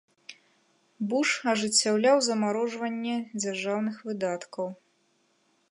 [1.11, 3.15] Буш ажыццяўляў замарожванне
[3.45, 4.67] дзяржаўных выдаткаў.